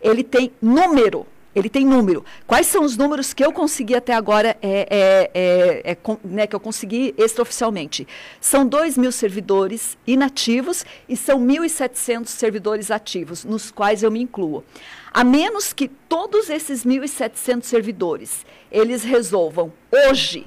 [0.00, 1.26] Ele tem número
[1.58, 2.24] ele tem número.
[2.46, 6.54] Quais são os números que eu consegui até agora, é, é, é, é né, que
[6.54, 8.06] eu consegui extraoficialmente?
[8.40, 14.64] São 2 mil servidores inativos e são 1.700 servidores ativos, nos quais eu me incluo.
[15.12, 20.46] A menos que todos esses 1.700 servidores, eles resolvam hoje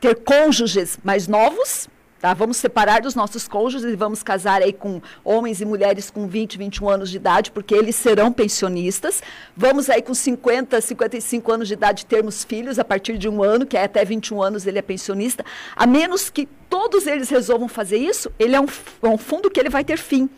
[0.00, 1.88] ter cônjuges mais novos,
[2.26, 2.34] Tá?
[2.34, 6.58] Vamos separar dos nossos cônjuges e vamos casar aí com homens e mulheres com 20,
[6.58, 9.22] 21 anos de idade, porque eles serão pensionistas.
[9.56, 13.64] Vamos aí com 50, 55 anos de idade termos filhos a partir de um ano,
[13.64, 15.44] que é até 21 anos ele é pensionista.
[15.76, 18.66] A menos que todos eles resolvam fazer isso, ele é um,
[19.04, 20.28] é um fundo que ele vai ter fim.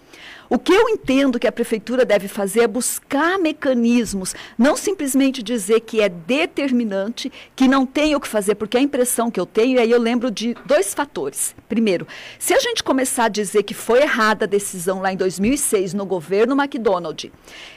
[0.50, 5.80] O que eu entendo que a prefeitura deve fazer é buscar mecanismos, não simplesmente dizer
[5.80, 9.76] que é determinante, que não tem o que fazer, porque a impressão que eu tenho,
[9.76, 11.54] e aí eu lembro de dois fatores.
[11.68, 12.06] Primeiro,
[12.38, 16.06] se a gente começar a dizer que foi errada a decisão lá em 2006 no
[16.06, 17.30] governo McDonald,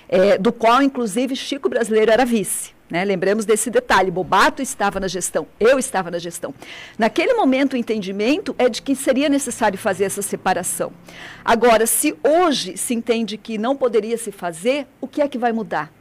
[0.07, 3.05] é, do qual inclusive Chico Brasileiro era vice, né?
[3.05, 6.53] Lembremos desse detalhe: Bobato estava na gestão, eu estava na gestão.
[6.99, 10.91] Naquele momento, o entendimento é de que seria necessário fazer essa separação.
[11.43, 15.53] Agora, se hoje se entende que não poderia se fazer, o que é que vai
[15.53, 15.91] mudar?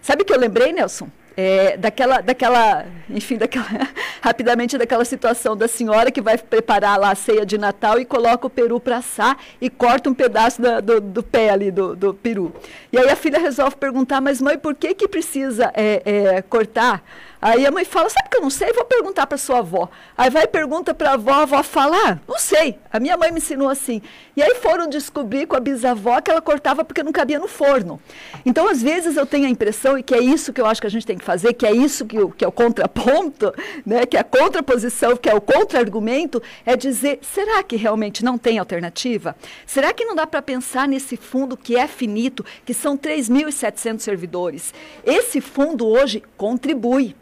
[0.00, 1.08] Sabe o que eu lembrei, Nelson?
[1.36, 3.66] É, daquela, daquela, enfim, daquela,
[4.20, 8.46] rapidamente daquela situação da senhora que vai preparar lá a ceia de Natal e coloca
[8.46, 12.14] o peru para assar e corta um pedaço da, do, do, pé ali do, do,
[12.14, 12.52] peru.
[12.92, 17.02] E aí a filha resolve perguntar, mas mãe, por que que precisa é, é, cortar?
[17.42, 18.72] Aí a mãe fala, sabe que eu não sei?
[18.72, 19.88] Vou perguntar para sua avó.
[20.16, 22.78] Aí vai e pergunta para a avó, a avó fala, ah, não sei.
[22.92, 24.00] A minha mãe me ensinou assim.
[24.36, 28.00] E aí foram descobrir com a bisavó que ela cortava porque não cabia no forno.
[28.46, 30.86] Então, às vezes, eu tenho a impressão, e que é isso que eu acho que
[30.86, 33.52] a gente tem que fazer, que é isso que, que é o contraponto,
[33.84, 38.38] né, que é a contraposição, que é o contra-argumento, é dizer, será que realmente não
[38.38, 39.34] tem alternativa?
[39.66, 44.72] Será que não dá para pensar nesse fundo que é finito, que são 3.700 servidores?
[45.04, 47.16] Esse fundo hoje contribui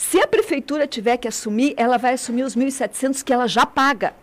[0.00, 4.14] Se a prefeitura tiver que assumir, ela vai assumir os 1.700 que ela já paga.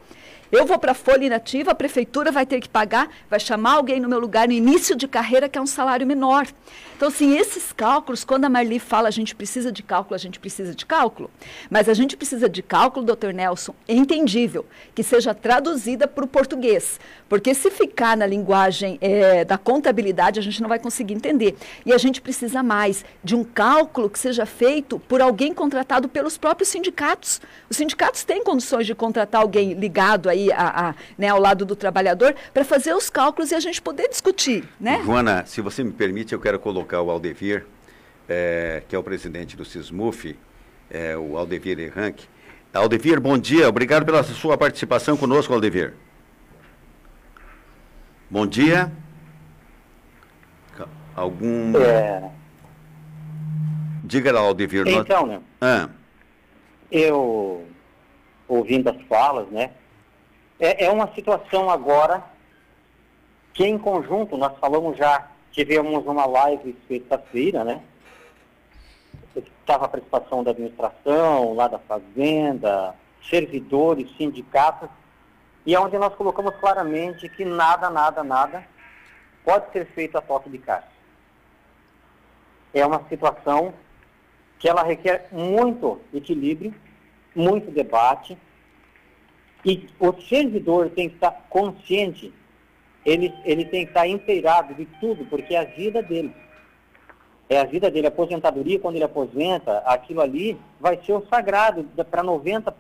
[0.51, 3.99] Eu vou para a folha inativa, a prefeitura vai ter que pagar, vai chamar alguém
[3.99, 6.47] no meu lugar no início de carreira, que é um salário menor.
[6.95, 10.39] Então, assim, esses cálculos, quando a Marli fala a gente precisa de cálculo, a gente
[10.39, 11.29] precisa de cálculo,
[11.69, 16.99] mas a gente precisa de cálculo, doutor Nelson, entendível, que seja traduzida para o português.
[17.29, 21.55] Porque se ficar na linguagem é, da contabilidade, a gente não vai conseguir entender.
[21.86, 26.38] E a gente precisa mais de um cálculo que seja feito por alguém contratado pelos
[26.38, 27.41] próprios sindicatos.
[27.69, 31.76] Os sindicatos têm condições de contratar alguém ligado aí a, a né, ao lado do
[31.76, 34.63] trabalhador para fazer os cálculos e a gente poder discutir.
[34.80, 35.02] Né?
[35.04, 37.65] Joana, se você me permite, eu quero colocar o Aldevir,
[38.30, 40.38] é, que é o presidente do SISMUF,
[40.89, 42.28] é, o Aldevir Erranque.
[42.73, 43.67] Aldevir, bom dia.
[43.67, 45.93] Obrigado pela sua participação conosco, Aldevir.
[48.30, 48.91] Bom dia.
[51.15, 51.76] Algum.
[51.76, 52.30] É...
[54.04, 54.88] Diga lá, Aldevir.
[54.88, 55.41] Então, né?
[55.60, 55.89] Ah.
[56.91, 57.65] Eu,
[58.47, 59.71] ouvindo as falas, né?
[60.60, 62.24] É, é uma situação agora
[63.54, 67.82] que, em conjunto, nós falamos já Tivemos uma live sexta-feira, né?
[69.36, 72.93] Estava a participação da administração, lá da fazenda,
[73.28, 74.88] servidores, sindicatos,
[75.65, 78.63] e é onde nós colocamos claramente que nada, nada, nada
[79.43, 80.88] pode ser feito a toque de caixa.
[82.72, 83.74] É uma situação
[84.60, 86.72] que ela requer muito equilíbrio,
[87.36, 88.38] muito debate,
[89.69, 92.34] e o servidor tem que estar consciente
[93.08, 96.36] ele, ele tem que estar inteirado de tudo, porque é a vida dele.
[97.49, 98.08] É a vida dele.
[98.08, 102.73] A aposentadoria, quando ele aposenta, aquilo ali vai ser o sagrado para 90%,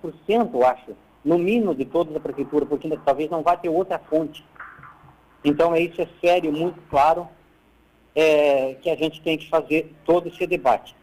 [0.53, 0.91] eu acho,
[1.23, 4.43] no mínimo de toda a prefeitura, porque talvez não vai ter outra fonte.
[5.45, 7.25] Então, é isso é sério, muito claro,
[8.13, 10.93] é, que a gente tem que fazer todo esse debate.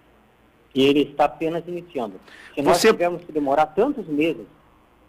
[0.74, 2.20] E ele está apenas iniciando.
[2.54, 2.88] Se nós Você...
[2.88, 4.44] tivermos que demorar tantos meses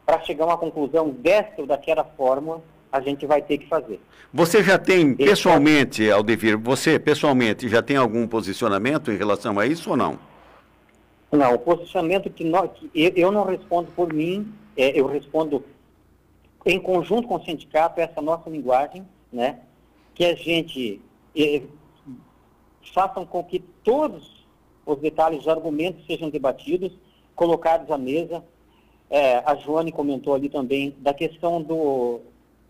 [0.06, 4.00] para chegar a uma conclusão desta ou daquela forma, a gente vai ter que fazer.
[4.34, 6.10] Você já tem pessoalmente.
[6.10, 10.20] Aldevir, você pessoalmente já tem algum posicionamento em relação a isso ou não?
[11.32, 15.64] Não, o posicionamento que, nós, que eu, eu, não respondo por mim, é, eu respondo
[16.66, 19.60] em conjunto com o sindicato, essa nossa linguagem, né?
[20.14, 21.02] Que a gente
[21.36, 21.62] é,
[22.94, 24.46] façam com que todos
[24.86, 26.92] os detalhes, os argumentos sejam debatidos,
[27.36, 28.44] colocados à mesa.
[29.10, 32.22] É, a Joane comentou ali também da questão do,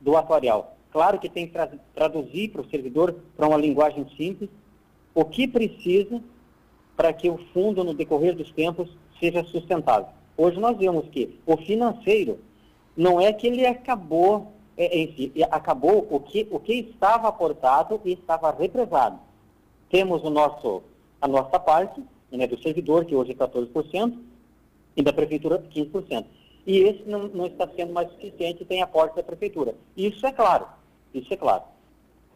[0.02, 0.76] do atuarial.
[0.91, 4.50] Claro que tem que tra traduzir para o servidor para uma linguagem simples
[5.13, 6.21] o que precisa
[6.95, 10.08] para que o fundo, no decorrer dos tempos, seja sustentável.
[10.38, 12.39] Hoje nós vemos que o financeiro
[12.95, 18.00] não é que ele acabou é, em si, acabou o que, o que estava aportado
[18.04, 19.19] e estava represado.
[19.89, 20.84] Temos o nosso,
[21.21, 24.17] a nossa parte, né, do servidor, que hoje é 14%,
[24.96, 26.26] e da prefeitura 15%
[26.66, 29.76] e esse não, não está sendo mais suficiente tem aporte da prefeitura.
[29.96, 30.66] Isso é claro,
[31.14, 31.64] isso é claro.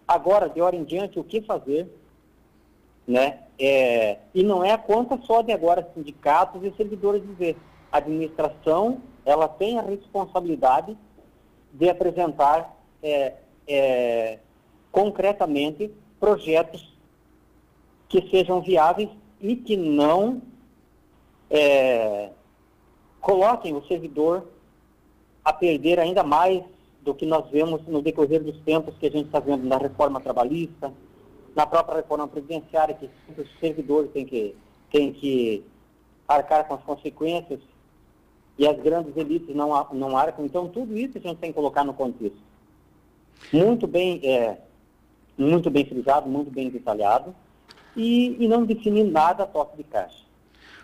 [0.08, 1.88] Agora, de hora em diante, o que fazer,
[3.08, 3.40] né?
[3.58, 7.58] É, e não é a conta só de agora sindicatos e servidores dizer.
[7.92, 10.96] A administração, ela tem a responsabilidade
[11.74, 13.34] de apresentar é,
[13.68, 14.40] é,
[14.92, 16.96] concretamente projetos
[18.08, 19.10] que sejam viáveis
[19.42, 20.42] e que não
[21.50, 22.30] é,
[23.22, 24.48] coloquem o servidor
[25.44, 26.64] a perder ainda mais
[27.02, 30.20] do que nós vemos no decorrer dos tempos que a gente está vendo na reforma
[30.20, 30.94] trabalhista,
[31.56, 34.56] na própria reforma previdenciária, que o servidor tem que,
[34.92, 35.64] tem que
[36.28, 37.60] arcar com as consequências
[38.58, 40.46] e as grandes elites não, não arcam.
[40.46, 42.38] Então, tudo isso a gente tem que colocar no contexto.
[43.52, 44.58] Muito bem, é,
[45.38, 47.34] muito bem frisado, muito bem detalhado,
[47.96, 50.29] e, e não definir nada a toque de caixa.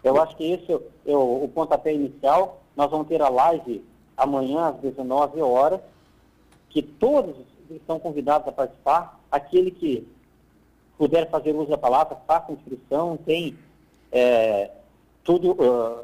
[0.06, 2.62] Eu acho que esse é o, o pontapé inicial.
[2.78, 3.84] Nós vamos ter a live
[4.15, 5.82] amanhã às 19 horas,
[6.70, 7.36] que todos
[7.72, 9.20] estão convidados a participar.
[9.32, 10.08] Aquele que
[10.96, 13.58] puder fazer uso da palavra, faça inscrição, tem
[14.12, 14.70] é,
[15.24, 16.04] tudo uh,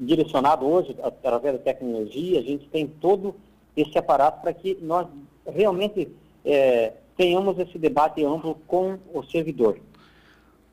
[0.00, 3.36] direcionado hoje através da tecnologia, a gente tem todo
[3.76, 5.06] esse aparato para que nós
[5.46, 6.08] realmente
[6.42, 9.78] é, tenhamos esse debate amplo com o servidor.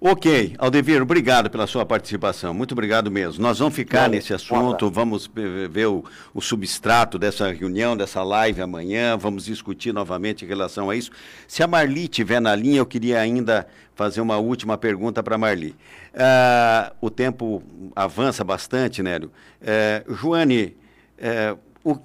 [0.04, 2.56] Ok, Aldevir, obrigado pela sua participação.
[2.56, 3.40] Muito obrigado mesmo.
[3.40, 5.30] Nós vamos ficar nesse assunto, vamos
[5.70, 10.96] ver o, o, substrato dessa reunião, dessa live amanhã, vamos discutir novamente em relação a
[10.96, 11.12] isso.
[11.48, 15.38] Se a Marli estiver na linha, eu queria ainda fazer uma última pergunta para a
[15.38, 15.76] Marli.
[16.16, 17.62] Uh, o tempo
[17.96, 19.32] avança bastante, Nélio.
[19.62, 20.76] Uh, Joane,
[21.86, 22.00] uh,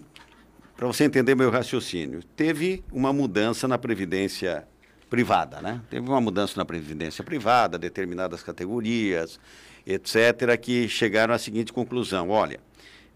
[0.76, 4.68] para você entender meu raciocínio, teve uma mudança na Previdência
[5.08, 5.80] privada, né?
[5.88, 9.38] Teve uma mudança na previdência privada, determinadas categorias,
[9.86, 12.60] etc., que chegaram à seguinte conclusão: olha,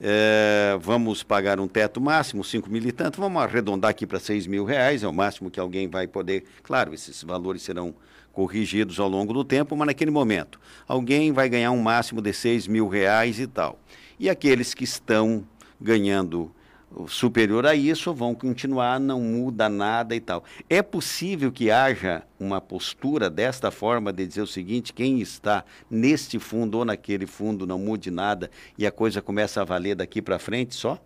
[0.01, 4.47] é, vamos pagar um teto máximo, 5 mil e tanto, vamos arredondar aqui para 6
[4.47, 6.45] mil reais, é o máximo que alguém vai poder.
[6.63, 7.95] Claro, esses valores serão
[8.33, 12.67] corrigidos ao longo do tempo, mas naquele momento, alguém vai ganhar um máximo de 6
[12.67, 13.79] mil reais e tal.
[14.19, 15.45] E aqueles que estão
[15.81, 16.51] ganhando
[17.09, 20.45] superior a isso vão continuar, não muda nada e tal.
[20.69, 26.39] É possível que haja uma postura desta forma de dizer o seguinte: quem está neste
[26.39, 30.39] fundo ou naquele fundo não mude nada e a coisa começa a valer daqui para
[30.39, 30.99] frente só?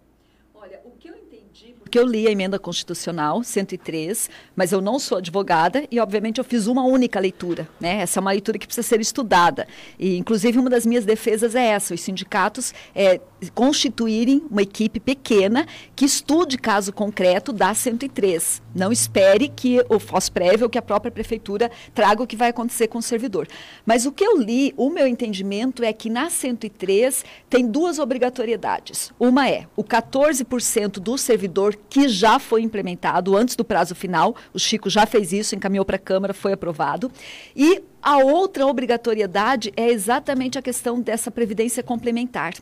[1.94, 6.44] Porque eu li a emenda constitucional 103, mas eu não sou advogada e, obviamente, eu
[6.44, 7.68] fiz uma única leitura.
[7.80, 8.00] Né?
[8.00, 9.64] Essa é uma leitura que precisa ser estudada.
[9.96, 13.20] E, inclusive, uma das minhas defesas é essa: os sindicatos é,
[13.54, 18.60] constituírem uma equipe pequena que estude caso concreto da 103.
[18.74, 22.88] Não espere que o FOSPREV ou que a própria prefeitura traga o que vai acontecer
[22.88, 23.46] com o servidor.
[23.86, 29.12] Mas o que eu li, o meu entendimento é que na 103 tem duas obrigatoriedades.
[29.16, 34.34] Uma é o 14% do servidor que já foi implementado antes do prazo final.
[34.52, 37.10] O Chico já fez isso, encaminhou para a Câmara, foi aprovado.
[37.54, 42.52] E a outra obrigatoriedade é exatamente a questão dessa previdência complementar.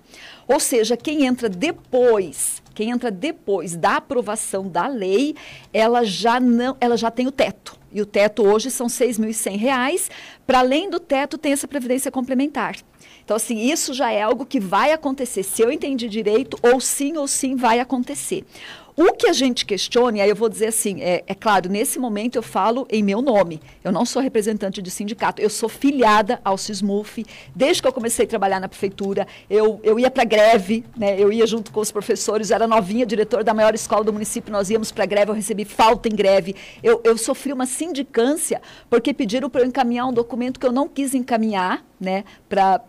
[0.47, 5.35] Ou seja, quem entra depois, quem entra depois da aprovação da lei,
[5.73, 7.77] ela já não, ela já tem o teto.
[7.93, 10.11] E o teto hoje são R$ 6.100.
[10.47, 12.77] Para além do teto, tem essa previdência complementar.
[13.25, 15.43] Então, assim, isso já é algo que vai acontecer.
[15.43, 18.45] Se eu entendi direito, ou sim ou sim vai acontecer.
[18.95, 21.99] O que a gente questiona, e aí eu vou dizer assim, é, é, claro, nesse
[21.99, 23.59] momento eu falo em meu nome.
[23.83, 27.25] Eu não sou representante de sindicato, eu sou filiada ao SISMUF.
[27.57, 31.19] Desde que eu comecei a trabalhar na prefeitura, eu, eu ia para greve, né?
[31.19, 34.69] eu ia junto com os professores, era novinha, diretor da maior escola do município, nós
[34.69, 36.55] íamos para greve, eu recebi falta em greve.
[36.83, 40.87] Eu, eu sofri uma sindicância porque pediram para eu encaminhar um documento que eu não
[40.87, 42.81] quis encaminhar, né, para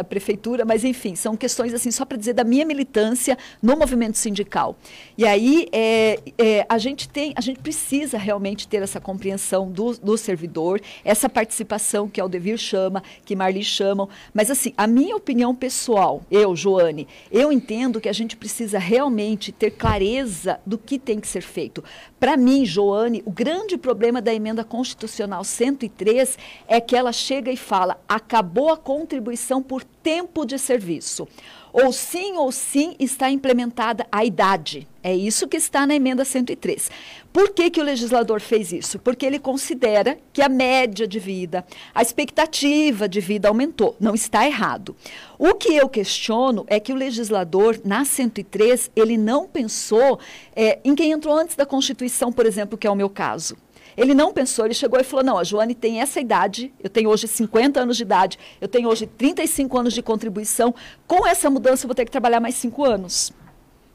[0.00, 4.16] a prefeitura, mas enfim, são questões assim, só para dizer da minha militância no movimento
[4.16, 4.76] sindical.
[5.16, 9.92] E aí é, é, a gente tem, a gente precisa realmente ter essa compreensão do,
[9.98, 15.54] do servidor, essa participação que Aldevir chama, que Marli chamam, mas assim, a minha opinião
[15.54, 21.20] pessoal, eu, Joane, eu entendo que a gente precisa realmente ter clareza do que tem
[21.20, 21.84] que ser feito.
[22.18, 27.56] Para mim, Joane, o grande problema da emenda constitucional 103 é que ela chega e
[27.56, 31.26] fala: acabou boa contribuição por tempo de serviço.
[31.72, 34.86] Ou sim ou sim está implementada a idade.
[35.02, 36.88] É isso que está na emenda 103.
[37.32, 39.00] Por que, que o legislador fez isso?
[39.00, 43.96] Porque ele considera que a média de vida, a expectativa de vida aumentou.
[43.98, 44.94] Não está errado.
[45.36, 50.20] O que eu questiono é que o legislador, na 103, ele não pensou
[50.54, 53.56] é, em quem entrou antes da Constituição, por exemplo, que é o meu caso.
[53.96, 57.10] Ele não pensou, ele chegou e falou: não, a Joane tem essa idade, eu tenho
[57.10, 60.74] hoje 50 anos de idade, eu tenho hoje 35 anos de contribuição,
[61.06, 63.32] com essa mudança eu vou ter que trabalhar mais 5 anos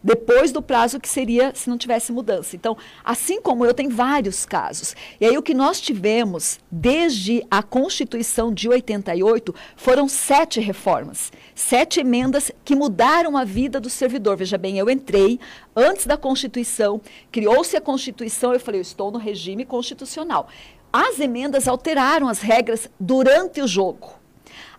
[0.08, 2.56] depois do prazo que seria se não tivesse mudança.
[2.56, 4.96] Então, assim como eu, tem vários casos.
[5.20, 12.00] E aí, o que nós tivemos desde a Constituição de 88 foram sete reformas, sete
[12.00, 14.38] emendas que mudaram a vida do servidor.
[14.38, 15.42] Veja bem, eu entrei
[15.76, 20.48] antes da Constituição, criou-se a Constituição, eu falei, eu estou no regime constitucional.
[20.94, 24.17] As emendas alteraram as regras durante o jogo.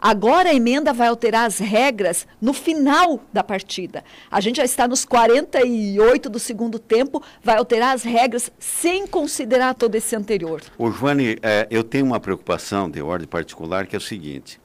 [0.00, 4.04] Agora a emenda vai alterar as regras no final da partida.
[4.30, 9.74] A gente já está nos 48 do segundo tempo, vai alterar as regras sem considerar
[9.74, 10.62] todo esse anterior.
[10.78, 14.60] O Joane, é, eu tenho uma preocupação de ordem particular que é o seguinte: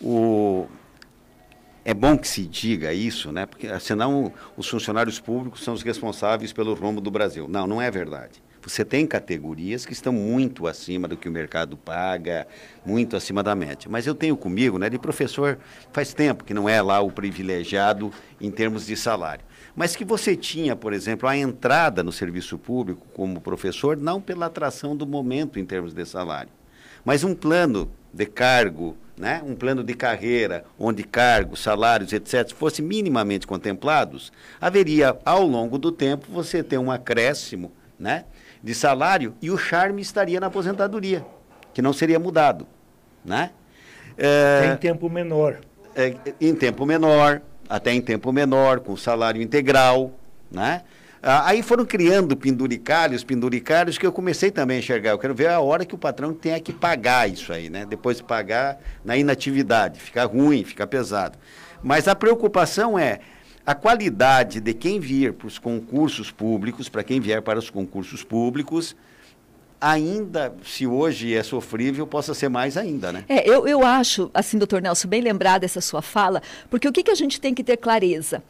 [0.00, 0.66] o,
[1.84, 3.46] é bom que se diga isso, né?
[3.46, 7.46] Porque senão os funcionários públicos são os responsáveis pelo rumo do Brasil.
[7.48, 8.42] Não, não é verdade.
[8.68, 12.46] Você tem categorias que estão muito acima do que o mercado paga,
[12.84, 13.88] muito acima da média.
[13.90, 15.58] Mas eu tenho comigo, né, de professor,
[15.90, 19.42] faz tempo que não é lá o privilegiado em termos de salário.
[19.74, 24.46] Mas que você tinha, por exemplo, a entrada no serviço público como professor, não pela
[24.46, 26.50] atração do momento em termos de salário,
[27.02, 29.42] mas um plano de cargo, né?
[29.46, 35.90] um plano de carreira, onde cargos, salários, etc., fossem minimamente contemplados, haveria, ao longo do
[35.90, 38.24] tempo, você ter um acréscimo né?
[38.62, 41.24] De salário e o charme estaria na aposentadoria,
[41.72, 42.66] que não seria mudado.
[43.24, 43.50] Né?
[44.16, 45.60] É, em tempo menor.
[45.94, 50.12] É, em tempo menor, até em tempo menor, com salário integral.
[50.50, 50.82] Né?
[51.22, 55.10] Ah, aí foram criando penduricalhos, penduricalhos, que eu comecei também a enxergar.
[55.10, 57.84] Eu quero ver a hora que o patrão tenha que pagar isso aí, né?
[57.84, 61.36] Depois de pagar na inatividade, ficar ruim, ficar pesado.
[61.82, 63.20] Mas a preocupação é
[63.68, 68.24] a qualidade de quem vier para os concursos públicos, para quem vier para os concursos
[68.24, 68.96] públicos,
[69.78, 73.26] ainda, se hoje é sofrível, possa ser mais ainda, né?
[73.28, 76.40] É, eu, eu acho, assim, doutor Nelson, bem lembrado essa sua fala,
[76.70, 78.42] porque o que, que a gente tem que ter clareza?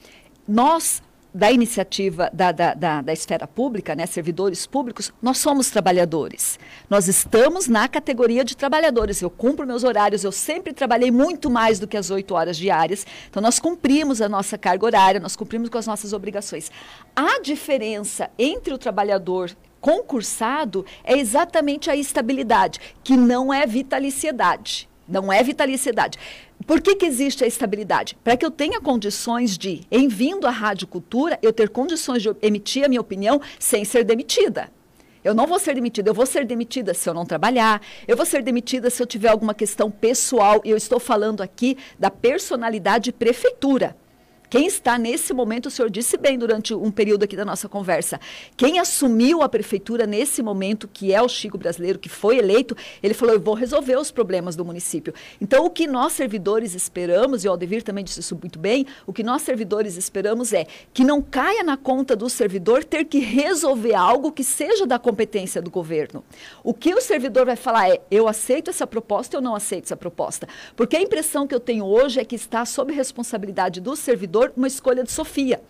[0.47, 1.03] Nós,
[1.33, 6.59] da iniciativa da, da, da, da, esfera pública, né, servidores públicos, nós somos trabalhadores.
[6.89, 9.21] Nós estamos na categoria de trabalhadores.
[9.21, 13.07] Eu cumpro meus horários, eu sempre trabalhei muito mais do que as oito horas diárias.
[13.29, 16.71] Então, nós cumprimos a nossa carga horária, nós cumprimos com as nossas obrigações.
[17.15, 24.89] A diferença entre o trabalhador concursado é exatamente a estabilidade, que não é vitaliciedade.
[25.07, 26.19] Não é vitaliciedade.
[26.69, 28.15] Por que, que existe a estabilidade?
[28.23, 32.31] Para que eu tenha condições de, em vindo à Rádio Cultura, eu ter condições de
[32.43, 34.71] emitir a minha opinião sem ser demitida.
[35.25, 38.27] Eu não vou ser demitida, eu vou ser demitida se eu não trabalhar, eu vou
[38.27, 43.13] ser demitida se eu tiver alguma questão pessoal, e eu estou falando aqui da personalidade
[43.13, 43.97] prefeitura.
[44.51, 48.19] Quem está nesse momento, o senhor disse bem durante um período aqui da nossa conversa,
[48.57, 53.13] quem assumiu a prefeitura nesse momento, que é o Chico Brasileiro, que foi eleito, ele
[53.13, 55.13] falou: eu vou resolver os problemas do município.
[55.39, 59.13] Então, o que nós servidores esperamos, e o Aldevir também disse isso muito bem, o
[59.13, 63.95] que nós servidores esperamos é que não caia na conta do servidor ter que resolver
[63.95, 66.25] algo que seja da competência do governo.
[66.65, 69.97] O que o servidor vai falar é: eu aceito essa proposta ou não aceito essa
[69.97, 70.49] proposta.
[70.75, 74.53] Porque a impressão que eu tenho hoje é que está sob responsabilidade do servidor servidor
[74.57, 75.61] uma escolha de Sofia.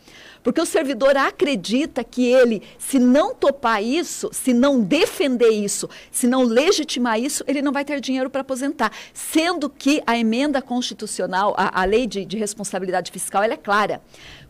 [0.40, 6.28] Porque o servidor acredita que ele, se não topar isso, se não defender isso, se
[6.28, 8.92] não legitimar isso, ele não vai ter dinheiro para aposentar.
[9.12, 14.00] Sendo que a emenda constitucional, a, a lei de, de responsabilidade fiscal, ela é clara.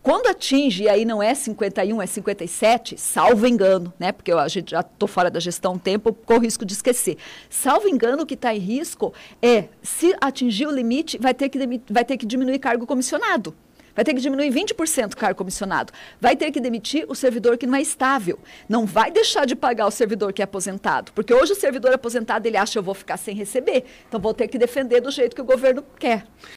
[0.03, 4.13] Quando atinge, e aí não é 51, é 57, salvo engano, né?
[4.13, 7.17] Porque eu, a gente já estou fora da gestão um tempo, corro risco de esquecer.
[7.49, 9.13] Salvo engano, o que está em risco
[9.43, 11.59] é, se atingir o limite, vai ter que,
[11.91, 13.55] vai ter que diminuir cargo comissionado
[13.99, 17.67] vai ter que diminuir 20% o cargo comissionado, vai ter que demitir o servidor que
[17.67, 18.39] não é estável,
[18.69, 22.47] não vai deixar de pagar o servidor que é aposentado, porque hoje o servidor aposentado
[22.47, 25.43] ele acha eu vou ficar sem receber, então vou ter que defender do jeito que
[25.43, 26.25] o governo quer.